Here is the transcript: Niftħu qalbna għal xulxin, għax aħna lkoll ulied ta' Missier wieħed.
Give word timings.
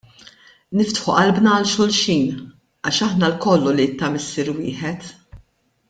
Niftħu 0.79 1.03
qalbna 1.17 1.51
għal 1.57 1.69
xulxin, 1.73 2.39
għax 2.85 3.03
aħna 3.09 3.31
lkoll 3.35 3.71
ulied 3.75 3.95
ta' 4.01 4.11
Missier 4.17 4.51
wieħed. 4.57 5.15